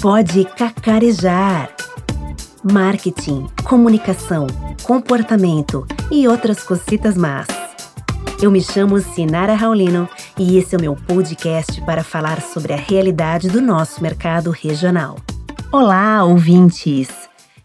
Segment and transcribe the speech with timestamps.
[0.00, 1.70] pode cacarejar.
[2.72, 4.46] Marketing, comunicação,
[4.82, 7.46] comportamento e outras cositas más.
[8.40, 10.08] Eu me chamo Sinara Raulino
[10.38, 15.16] e esse é o meu podcast para falar sobre a realidade do nosso mercado regional.
[15.70, 17.08] Olá, ouvintes!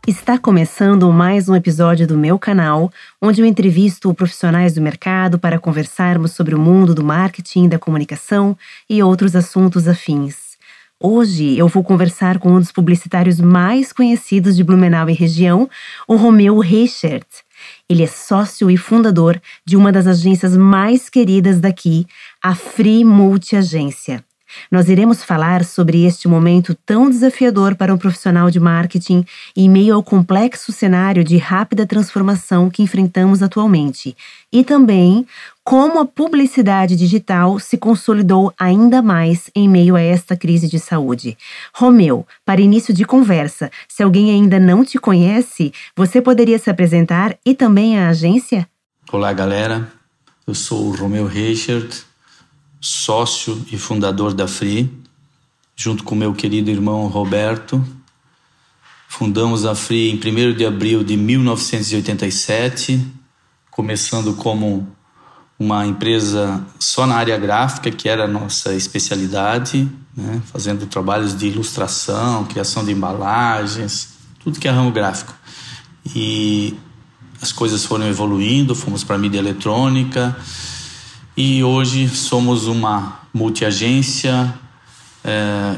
[0.05, 2.91] Está começando mais um episódio do meu canal,
[3.21, 8.57] onde eu entrevisto profissionais do mercado para conversarmos sobre o mundo do marketing, da comunicação
[8.89, 10.44] e outros assuntos afins.
[11.07, 15.69] Hoje eu vou conversar com um dos publicitários mais conhecidos de Blumenau e região,
[16.07, 17.27] o Romeu Reichert.
[17.87, 22.07] Ele é sócio e fundador de uma das agências mais queridas daqui,
[22.41, 24.25] a Free Multi Agência.
[24.71, 29.95] Nós iremos falar sobre este momento tão desafiador para um profissional de marketing em meio
[29.95, 34.15] ao complexo cenário de rápida transformação que enfrentamos atualmente,
[34.51, 35.25] e também
[35.63, 41.35] como a publicidade digital se consolidou ainda mais em meio a esta crise de saúde.
[41.73, 47.35] Romeu, para início de conversa, se alguém ainda não te conhece, você poderia se apresentar
[47.43, 48.67] e também a agência?
[49.11, 49.91] Olá, galera.
[50.47, 52.03] Eu sou o Romeu Reichert,
[52.85, 54.95] sócio e fundador da Free,
[55.75, 57.83] junto com meu querido irmão Roberto.
[59.09, 63.03] Fundamos a Free em 1 de abril de 1987,
[63.71, 64.87] começando como
[65.57, 70.39] uma empresa só na área gráfica, que era a nossa especialidade, né?
[70.45, 74.09] fazendo trabalhos de ilustração, criação de embalagens,
[74.43, 75.33] tudo que é ramo gráfico.
[76.15, 76.77] E
[77.41, 80.37] as coisas foram evoluindo, fomos para a mídia eletrônica,
[81.37, 84.53] e hoje somos uma multiagência
[85.21, 85.75] é,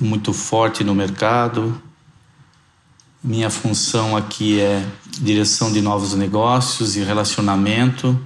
[0.00, 1.78] muito forte no mercado.
[3.22, 4.86] Minha função aqui é
[5.20, 8.18] direção de novos negócios e relacionamento.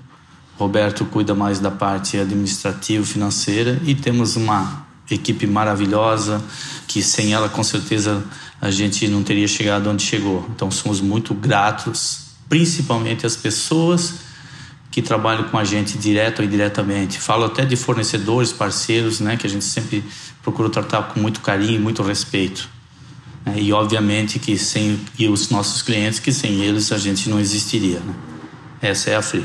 [0.56, 6.40] Roberto cuida mais da parte administrativa, financeira e temos uma equipe maravilhosa
[6.86, 8.22] que sem ela com certeza
[8.60, 10.48] a gente não teria chegado onde chegou.
[10.54, 14.29] Então somos muito gratos, principalmente as pessoas
[14.90, 17.20] que trabalham com a gente direto ou indiretamente.
[17.20, 20.04] Falo até de fornecedores, parceiros, né, que a gente sempre
[20.42, 22.68] procura tratar com muito carinho e muito respeito.
[23.46, 27.40] É, e obviamente que sem e os nossos clientes, que sem eles a gente não
[27.40, 28.00] existiria.
[28.00, 28.14] Né?
[28.82, 29.44] Essa é a Free.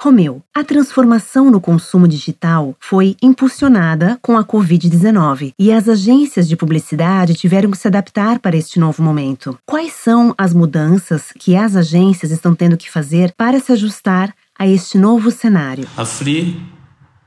[0.00, 6.56] Romeu, a transformação no consumo digital foi impulsionada com a Covid-19 e as agências de
[6.56, 9.58] publicidade tiveram que se adaptar para este novo momento.
[9.66, 14.66] Quais são as mudanças que as agências estão tendo que fazer para se ajustar a
[14.66, 15.88] este novo cenário?
[15.96, 16.60] A Free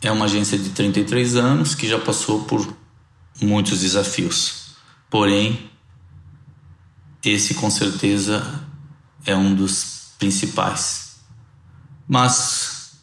[0.01, 2.75] é uma agência de 33 anos que já passou por
[3.41, 4.75] muitos desafios.
[5.09, 5.69] Porém,
[7.23, 8.63] esse com certeza
[9.25, 11.19] é um dos principais.
[12.07, 12.97] Mas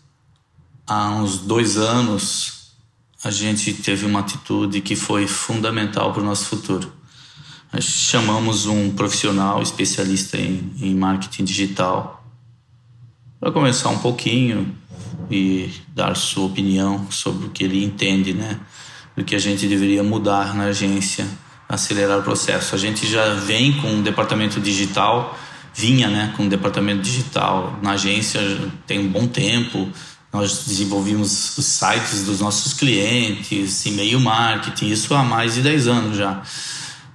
[0.87, 2.72] há uns dois anos
[3.25, 6.93] a gente teve uma atitude que foi fundamental para o nosso futuro.
[7.72, 12.18] Nós chamamos um profissional especialista em, em marketing digital
[13.41, 14.75] para começar um pouquinho
[15.31, 18.59] e dar sua opinião sobre o que ele entende, né?
[19.16, 21.26] Do que a gente deveria mudar na agência,
[21.69, 22.75] acelerar o processo.
[22.75, 25.38] A gente já vem com um departamento digital,
[25.75, 28.41] vinha, né, com um departamento digital na agência
[28.87, 29.88] tem um bom tempo.
[30.32, 36.16] Nós desenvolvimos os sites dos nossos clientes, e-mail marketing, isso há mais de 10 anos
[36.16, 36.43] já.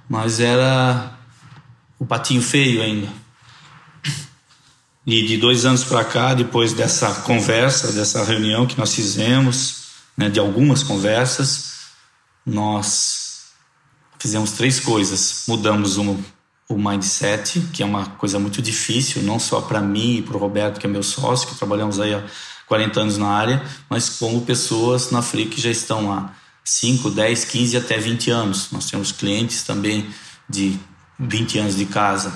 [0.08, 1.16] Mas era
[1.98, 3.23] o patinho feio ainda
[5.06, 9.84] e de dois anos para cá, depois dessa conversa, dessa reunião que nós fizemos,
[10.16, 11.72] né, de algumas conversas,
[12.46, 13.44] nós
[14.18, 15.44] fizemos três coisas.
[15.46, 16.16] Mudamos um,
[16.68, 20.40] o mindset, que é uma coisa muito difícil, não só para mim e para o
[20.40, 22.24] Roberto, que é meu sócio, que trabalhamos aí há
[22.66, 27.44] 40 anos na área, mas como pessoas na Free que já estão lá 5, 10,
[27.44, 28.70] 15 até 20 anos.
[28.72, 30.08] Nós temos clientes também
[30.48, 30.78] de
[31.18, 32.32] 20 anos de casa.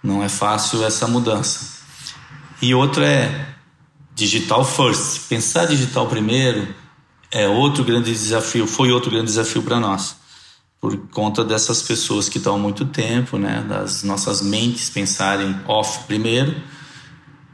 [0.00, 1.77] Não é fácil essa mudança.
[2.60, 3.54] E outra é
[4.14, 5.28] digital first.
[5.28, 6.74] Pensar digital primeiro
[7.30, 10.16] é outro grande desafio, foi outro grande desafio para nós.
[10.80, 16.04] Por conta dessas pessoas que estão há muito tempo, né, das nossas mentes pensarem off
[16.06, 16.54] primeiro.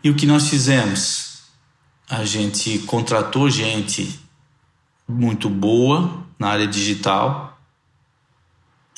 [0.03, 1.43] E o que nós fizemos?
[2.09, 4.21] A gente contratou gente
[5.09, 7.59] muito boa na área digital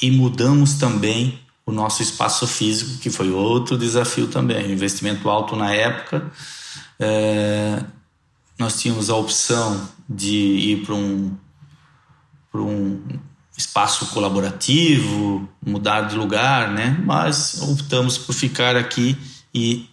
[0.03, 4.71] e mudamos também o nosso espaço físico, que foi outro desafio também.
[4.71, 6.31] Investimento alto na época.
[6.99, 7.83] É,
[8.59, 11.37] nós tínhamos a opção de ir para um,
[12.55, 13.03] um
[13.59, 16.97] espaço colaborativo, mudar de lugar, né?
[17.05, 19.19] mas optamos por ficar aqui
[19.53, 19.91] e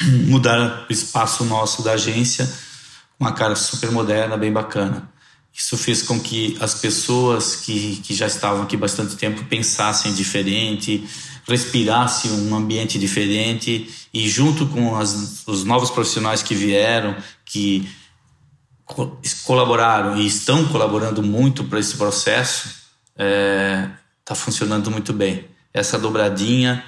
[0.28, 2.46] mudar o espaço nosso da agência
[3.18, 5.08] uma cara super moderna, bem bacana.
[5.54, 11.08] Isso fez com que as pessoas que, que já estavam aqui bastante tempo pensassem diferente,
[11.46, 17.88] respirassem um ambiente diferente e junto com as, os novos profissionais que vieram, que
[19.44, 22.68] colaboraram e estão colaborando muito para esse processo,
[23.10, 23.90] está é,
[24.24, 25.46] tá funcionando muito bem.
[25.72, 26.84] Essa dobradinha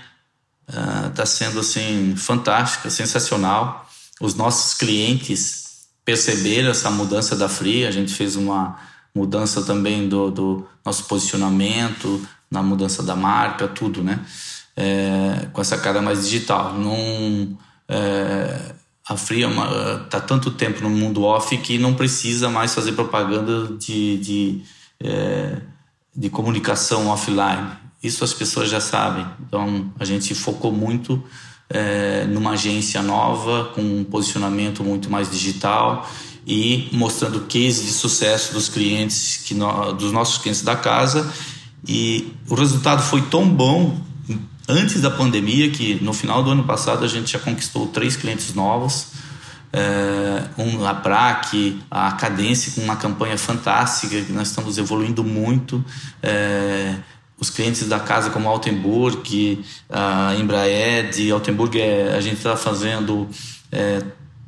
[1.09, 3.89] está uh, sendo assim fantástica, sensacional.
[4.21, 5.66] Os nossos clientes
[6.07, 7.85] perceberam essa mudança da Free.
[7.85, 8.79] A gente fez uma
[9.13, 14.25] mudança também do, do nosso posicionamento, na mudança da marca, tudo, né?
[14.77, 16.75] É, com essa cara mais digital.
[16.75, 17.59] Não,
[17.89, 18.75] é,
[19.09, 19.43] a Free
[20.05, 24.63] está tanto tempo no mundo off que não precisa mais fazer propaganda de, de,
[25.01, 25.61] é,
[26.15, 27.69] de comunicação offline.
[28.01, 29.27] Isso as pessoas já sabem.
[29.41, 31.21] Então a gente focou muito
[31.69, 36.09] é, numa agência nova, com um posicionamento muito mais digital
[36.47, 41.31] e mostrando case de sucesso dos clientes, que no, dos nossos clientes da casa.
[41.87, 43.99] E o resultado foi tão bom
[44.69, 48.55] antes da pandemia, que no final do ano passado a gente já conquistou três clientes
[48.55, 49.09] novos.
[49.73, 55.85] É, um, a PRAC, a Cadência, com uma campanha fantástica, que nós estamos evoluindo muito.
[56.23, 56.95] É,
[57.39, 63.29] os clientes da casa, como Altenburg, a Embraed, Altenburg, é, a gente está fazendo
[63.71, 64.03] é,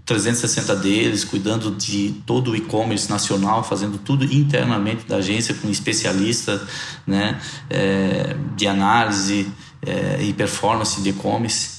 [0.06, 6.62] 360 deles, cuidando de todo o e-commerce nacional, fazendo tudo internamente da agência com especialistas
[7.06, 7.38] né,
[7.68, 9.52] é, de análise
[9.84, 11.77] é, e performance de e-commerce.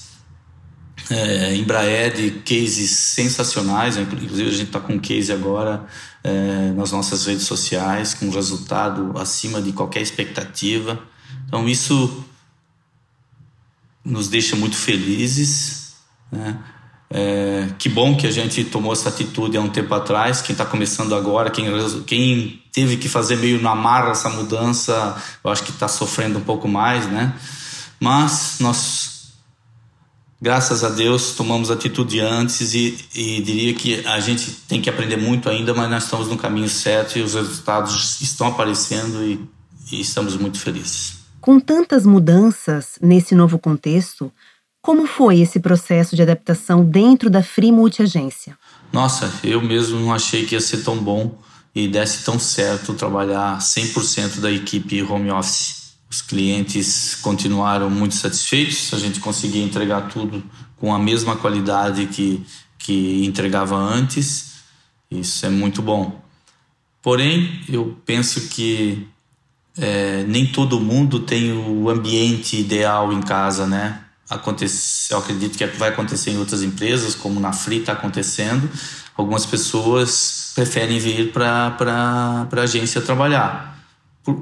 [1.10, 4.07] É, Embraer cases sensacionais, né?
[4.12, 5.86] inclusive a gente está com um case agora
[6.24, 11.00] é, nas nossas redes sociais, com um resultado acima de qualquer expectativa.
[11.48, 12.24] Então isso
[14.04, 15.94] nos deixa muito felizes.
[16.31, 16.57] Né?
[17.12, 20.42] É, que bom que a gente tomou essa atitude há um tempo atrás.
[20.42, 25.50] Quem está começando agora, quem, quem teve que fazer meio na marra essa mudança, eu
[25.50, 27.34] acho que está sofrendo um pouco mais, né?
[28.00, 29.19] Mas nós,
[30.41, 35.18] graças a Deus, tomamos atitude antes e, e diria que a gente tem que aprender
[35.18, 39.39] muito ainda, mas nós estamos no caminho certo e os resultados estão aparecendo e,
[39.91, 41.19] e estamos muito felizes.
[41.41, 44.31] Com tantas mudanças nesse novo contexto,
[44.81, 48.57] como foi esse processo de adaptação dentro da Free Multiagência?
[48.91, 51.38] Nossa, eu mesmo não achei que ia ser tão bom
[51.75, 55.79] e desse tão certo trabalhar 100% da equipe home office.
[56.10, 60.44] Os clientes continuaram muito satisfeitos, a gente conseguia entregar tudo
[60.78, 62.44] com a mesma qualidade que,
[62.80, 64.54] que entregava antes.
[65.12, 66.20] Isso é muito bom.
[67.02, 69.08] Porém, eu penso que
[69.78, 74.02] é, nem todo mundo tem o ambiente ideal em casa, né?
[74.28, 78.70] Acontece, eu acredito que vai acontecer em outras empresas, como na Free está acontecendo.
[79.16, 81.78] Algumas pessoas preferem vir para
[82.52, 83.79] a agência trabalhar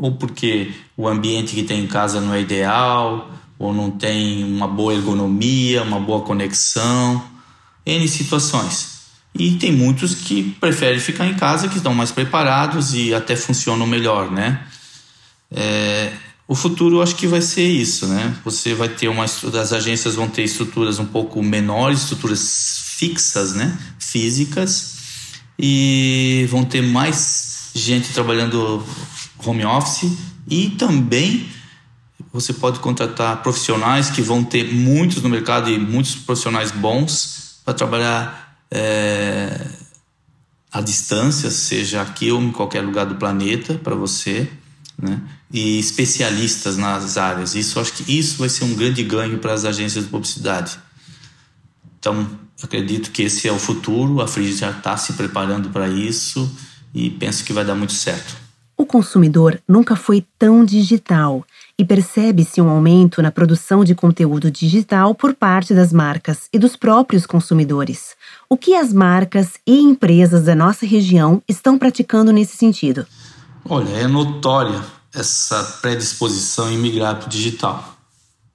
[0.01, 4.67] ou porque o ambiente que tem em casa não é ideal, ou não tem uma
[4.67, 7.23] boa ergonomia, uma boa conexão,
[7.85, 8.97] N situações.
[9.33, 13.85] E tem muitos que preferem ficar em casa, que estão mais preparados e até funcionam
[13.85, 14.65] melhor, né?
[15.51, 16.11] É,
[16.47, 18.35] o futuro eu acho que vai ser isso, né?
[18.43, 23.77] Você vai ter uma as agências vão ter estruturas um pouco menores, estruturas fixas, né?
[23.99, 24.97] Físicas
[25.59, 27.46] e vão ter mais
[27.77, 28.83] gente trabalhando
[29.45, 30.11] home office
[30.49, 31.47] e também
[32.33, 37.73] você pode contratar profissionais que vão ter muitos no mercado e muitos profissionais bons para
[37.73, 39.67] trabalhar é,
[40.71, 44.49] à distância, seja aqui ou em qualquer lugar do planeta para você,
[44.97, 45.21] né?
[45.51, 47.55] E especialistas nas áreas.
[47.55, 50.77] Isso acho que isso vai ser um grande ganho para as agências de publicidade.
[51.99, 52.27] Então
[52.61, 54.21] acredito que esse é o futuro.
[54.21, 56.51] A Free já está se preparando para isso
[56.97, 58.35] e penso que vai dar muito certo.
[58.75, 61.45] O consumidor nunca foi tão digital
[61.77, 66.75] e percebe-se um aumento na produção de conteúdo digital por parte das marcas e dos
[66.75, 68.15] próprios consumidores.
[68.49, 73.05] O que as marcas e empresas da nossa região estão praticando nesse sentido?
[73.65, 77.95] Olha, é notória essa predisposição em migrar para o digital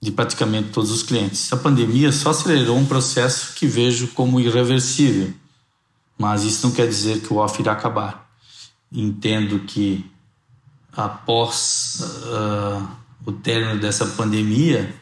[0.01, 1.53] de praticamente todos os clientes.
[1.53, 5.33] A pandemia só acelerou um processo que vejo como irreversível,
[6.19, 8.22] mas isso não quer dizer que o off irá acabar.
[8.93, 10.05] Entendo que
[10.93, 12.89] após uh,
[13.25, 14.95] o término dessa pandemia,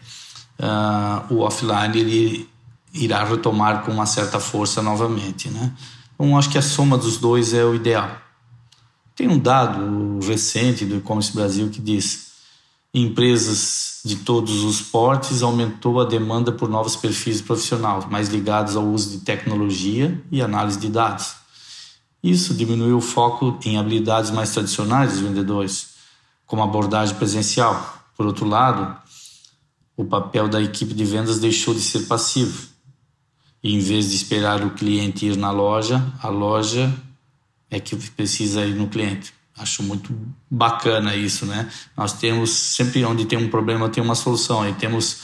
[0.59, 2.49] uh, o offline ele
[2.92, 5.73] irá retomar com uma certa força novamente, né?
[6.14, 8.16] Então acho que a soma dos dois é o ideal.
[9.16, 12.30] Tem um dado recente do e-commerce Brasil que diz
[12.92, 18.85] empresas de todos os portes aumentou a demanda por novos perfis profissionais mais ligados ao
[18.85, 21.39] uso de tecnologia e análise de dados.
[22.23, 25.95] Isso diminuiu o foco em habilidades mais tradicionais dos vendedores,
[26.47, 28.03] como abordagem presencial.
[28.17, 28.97] Por outro lado,
[29.97, 32.69] o papel da equipe de vendas deixou de ser passivo.
[33.62, 36.93] E em vez de esperar o cliente ir na loja, a loja
[37.71, 39.33] é que precisa ir no cliente.
[39.57, 40.15] Acho muito
[40.50, 41.69] bacana isso, né?
[41.97, 45.19] Nós temos sempre onde tem um problema tem uma solução e temos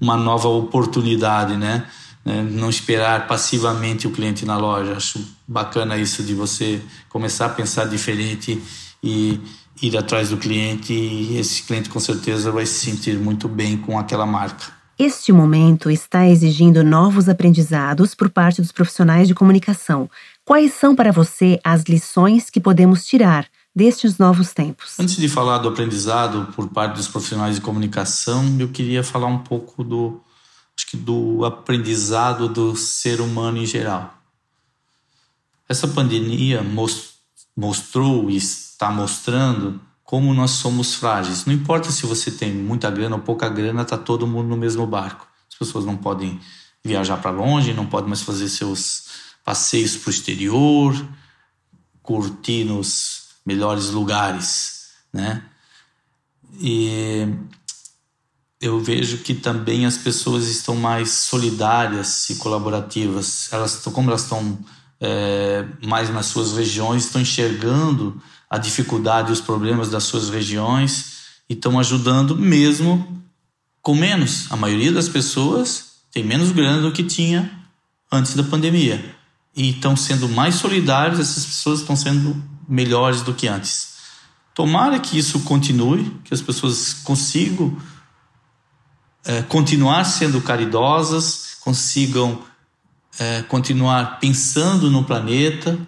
[0.00, 1.86] uma nova oportunidade, né?
[2.24, 2.42] né?
[2.42, 4.96] Não esperar passivamente o cliente na loja.
[4.96, 5.20] Acho
[5.52, 8.60] bacana isso de você começar a pensar diferente
[9.02, 9.40] e
[9.80, 13.98] ir atrás do cliente e esse cliente com certeza vai se sentir muito bem com
[13.98, 14.72] aquela marca.
[14.98, 20.08] Este momento está exigindo novos aprendizados por parte dos profissionais de comunicação.
[20.44, 25.00] Quais são para você as lições que podemos tirar destes novos tempos?
[25.00, 29.38] Antes de falar do aprendizado por parte dos profissionais de comunicação, eu queria falar um
[29.38, 30.20] pouco do
[30.76, 34.21] acho que do aprendizado do ser humano em geral.
[35.72, 36.62] Essa pandemia
[37.56, 41.46] mostrou e está mostrando como nós somos frágeis.
[41.46, 44.86] Não importa se você tem muita grana ou pouca grana, tá todo mundo no mesmo
[44.86, 45.26] barco.
[45.50, 46.38] As pessoas não podem
[46.84, 49.04] viajar para longe, não podem mais fazer seus
[49.42, 51.08] passeios para o exterior,
[52.02, 55.42] curtir nos melhores lugares, né?
[56.60, 57.26] E
[58.60, 63.50] eu vejo que também as pessoas estão mais solidárias e colaborativas.
[63.50, 64.58] Elas como elas estão
[65.02, 71.22] é, mais nas suas regiões, estão enxergando a dificuldade e os problemas das suas regiões
[71.50, 73.20] e estão ajudando mesmo
[73.82, 74.46] com menos.
[74.50, 77.50] A maioria das pessoas tem menos grana do que tinha
[78.12, 79.16] antes da pandemia
[79.56, 81.18] e estão sendo mais solidários.
[81.18, 83.94] Essas pessoas estão sendo melhores do que antes.
[84.54, 87.76] Tomara que isso continue, que as pessoas consigam
[89.24, 92.42] é, continuar sendo caridosas, consigam
[93.18, 95.78] é, continuar pensando no planeta.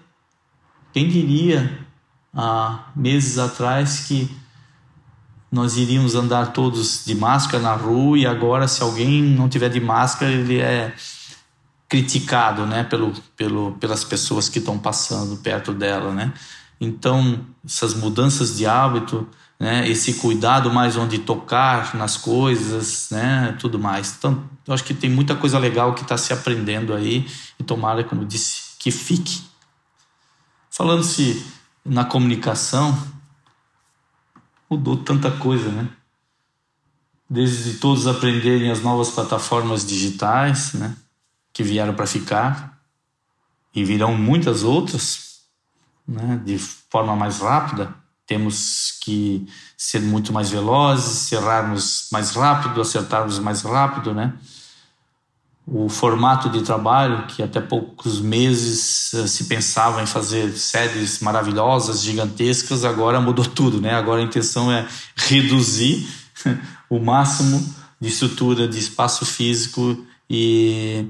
[0.92, 1.86] Quem diria
[2.32, 4.30] há meses atrás que
[5.50, 9.80] nós iríamos andar todos de máscara na rua e agora se alguém não tiver de
[9.80, 10.92] máscara ele é
[11.88, 16.32] criticado, né, pelo, pelo pelas pessoas que estão passando perto dela, né?
[16.80, 19.28] Então essas mudanças de hábito
[19.58, 19.88] né?
[19.88, 23.56] Esse cuidado mais onde tocar nas coisas, né?
[23.58, 24.14] Tudo mais.
[24.18, 27.26] Então, eu acho que tem muita coisa legal que está se aprendendo aí
[27.58, 29.42] e tomara, como disse, que fique.
[30.70, 31.46] Falando-se
[31.84, 32.96] na comunicação,
[34.68, 35.88] mudou tanta coisa, né?
[37.30, 40.96] Desde todos aprenderem as novas plataformas digitais, né?
[41.52, 42.80] Que vieram para ficar
[43.75, 45.42] e virão muitas outras,
[46.06, 46.40] né?
[46.44, 53.62] De forma mais rápida temos que ser muito mais velozes, errarmos mais rápido, acertarmos mais
[53.62, 54.32] rápido, né?
[55.66, 62.02] O formato de trabalho, que até poucos meses eh, se pensava em fazer séries maravilhosas,
[62.02, 63.94] gigantescas, agora mudou tudo, né?
[63.94, 66.06] Agora a intenção é reduzir
[66.88, 71.06] o máximo de estrutura de espaço físico e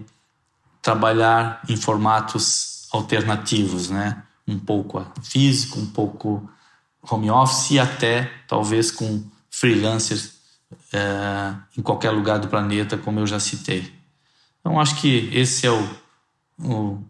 [0.80, 4.22] trabalhar em formatos alternativos, né?
[4.46, 6.48] Um pouco físico, um pouco
[7.10, 10.34] home office e até talvez com freelancers
[10.92, 13.92] é, em qualquer lugar do planeta, como eu já citei.
[14.60, 15.90] Então acho que esse é o,
[16.58, 17.04] o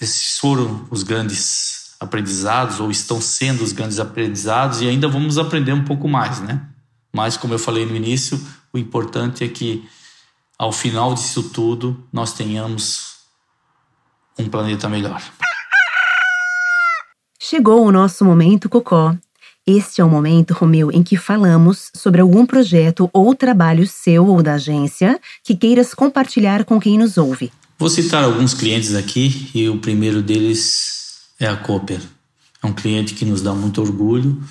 [0.00, 5.72] esses foram os grandes aprendizados ou estão sendo os grandes aprendizados e ainda vamos aprender
[5.72, 6.68] um pouco mais, né?
[7.12, 8.38] Mas como eu falei no início,
[8.72, 9.88] o importante é que
[10.58, 13.16] ao final disso tudo nós tenhamos
[14.38, 15.22] um planeta melhor.
[17.48, 19.16] Chegou o nosso momento cocó.
[19.64, 24.42] Este é o momento, Romeu, em que falamos sobre algum projeto ou trabalho seu ou
[24.42, 27.52] da agência que queiras compartilhar com quem nos ouve.
[27.78, 32.00] Vou citar alguns clientes aqui e o primeiro deles é a Cooper.
[32.60, 34.42] É um cliente que nos dá muito orgulho.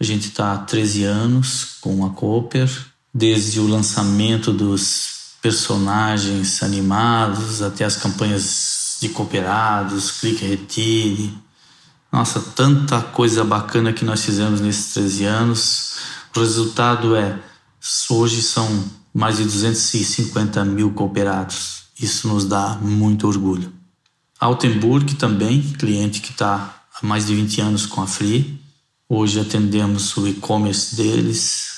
[0.00, 2.68] A gente está há 13 anos com a Cooper,
[3.14, 11.32] desde o lançamento dos personagens animados até as campanhas de cooperados, clique retire,
[12.12, 15.94] nossa, tanta coisa bacana que nós fizemos nesses 13 anos.
[16.36, 17.40] O resultado é,
[18.10, 21.84] hoje são mais de 250 mil cooperados.
[21.98, 23.72] Isso nos dá muito orgulho.
[24.38, 28.60] Altenburg também, cliente que está há mais de 20 anos com a Free.
[29.08, 31.70] Hoje atendemos o e-commerce deles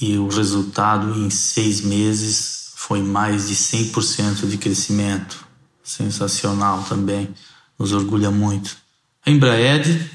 [0.00, 5.46] e o resultado em seis meses foi mais de 100% de crescimento.
[5.82, 7.34] Sensacional também,
[7.78, 8.87] nos orgulha muito.
[9.28, 10.10] A Embraed,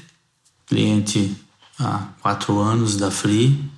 [0.66, 1.40] cliente
[1.78, 3.70] há quatro anos da Free.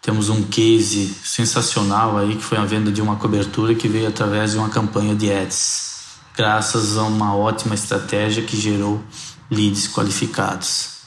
[0.00, 4.52] Temos um case sensacional aí que foi a venda de uma cobertura que veio através
[4.52, 9.02] de uma campanha de ads, graças a uma ótima estratégia que gerou
[9.50, 11.00] leads qualificados.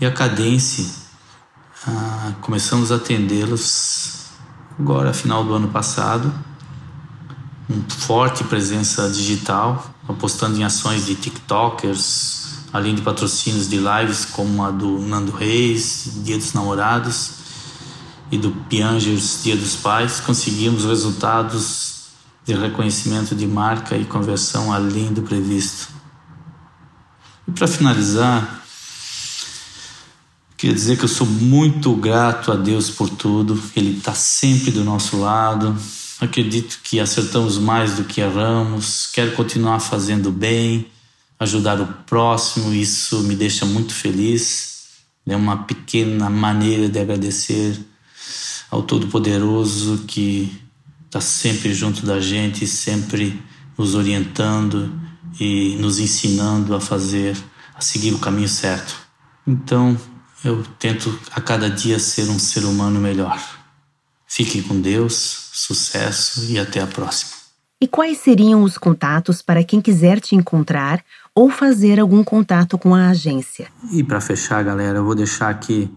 [0.00, 1.04] E a Cadence,
[1.86, 4.26] ah, começamos a atendê-los
[4.76, 6.34] agora, final do ano passado,
[7.90, 12.42] forte presença digital, apostando em ações de TikTokers,
[12.72, 17.32] além de patrocínios de lives como a do Nando Reis, Dia dos Namorados
[18.30, 21.92] e do Piangers, Dia dos Pais, conseguimos resultados
[22.44, 25.88] de reconhecimento de marca e conversão além do previsto.
[27.46, 28.64] E para finalizar,
[30.56, 34.82] queria dizer que eu sou muito grato a Deus por tudo, Ele está sempre do
[34.82, 35.76] nosso lado.
[36.22, 40.86] Acredito que acertamos mais do que erramos, quero continuar fazendo bem
[41.36, 44.84] ajudar o próximo, isso me deixa muito feliz.
[45.26, 47.76] É uma pequena maneira de agradecer
[48.70, 50.56] ao Todo-Poderoso que
[51.06, 53.42] está sempre junto da gente, sempre
[53.76, 54.94] nos orientando
[55.40, 57.36] e nos ensinando a fazer,
[57.74, 58.94] a seguir o caminho certo.
[59.44, 60.00] Então,
[60.44, 63.61] eu tento a cada dia ser um ser humano melhor.
[64.34, 67.32] Fique com Deus, sucesso e até a próxima.
[67.78, 72.94] E quais seriam os contatos para quem quiser te encontrar ou fazer algum contato com
[72.94, 73.68] a agência?
[73.92, 75.94] E para fechar, galera, eu vou deixar aqui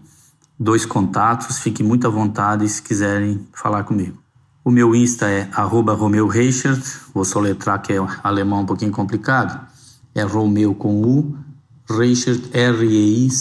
[0.60, 1.60] dois contatos.
[1.60, 4.22] Fiquem muito à vontade se quiserem falar comigo.
[4.62, 6.84] O meu Insta é @romeureichert.
[7.14, 9.66] Vou soletrar que é alemão um pouquinho complicado.
[10.14, 11.38] É Romeu com U,
[11.88, 13.40] Reichert R-E-I-C-H-E-R-T.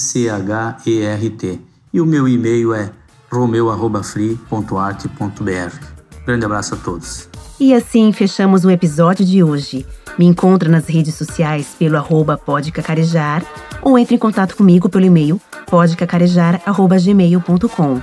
[1.91, 2.93] E o meu e-mail é
[3.35, 5.95] romeu@free.art.br.
[6.25, 7.29] Grande abraço a todos.
[7.59, 9.85] E assim fechamos o episódio de hoje.
[10.17, 13.43] Me encontra nas redes sociais pelo arroba podcacarejar
[13.81, 18.01] ou entre em contato comigo pelo e-mail podcacarejar.gmail.com.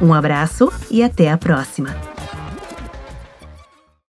[0.00, 2.13] Um abraço e até a próxima!